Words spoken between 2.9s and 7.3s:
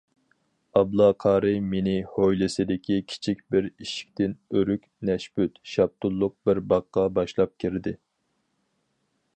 كىچىك بىر ئىشىكتىن ئۆرۈك، نەشپۈت، شاپتۇللۇق بىر باغقا